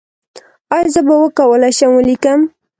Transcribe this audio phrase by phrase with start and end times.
[0.75, 2.39] ایا زه به وکولی شم ولیکم؟